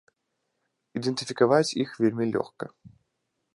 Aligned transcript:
Ідэнтыфікаваць 0.99 1.75
іх 1.83 1.89
вельмі 2.05 2.25
лёгка. 2.33 2.65